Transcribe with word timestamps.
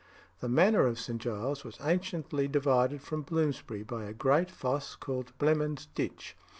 The 0.39 0.49
manor 0.49 0.87
of 0.87 0.99
St. 0.99 1.21
Giles 1.21 1.63
was 1.63 1.77
anciently 1.79 2.47
divided 2.47 3.03
from 3.03 3.21
Bloomsbury 3.21 3.83
by 3.83 4.05
a 4.05 4.13
great 4.13 4.49
fosse 4.49 4.95
called 4.95 5.31
Blemund's 5.37 5.85
Ditch. 5.85 6.35